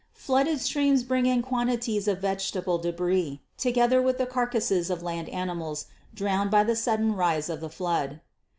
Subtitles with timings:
[0.15, 5.85] Flooded streams bring in quantities of vegetable debris, together with the carcasses of land animals
[6.11, 8.19] drowned by the sudden rise of the flood.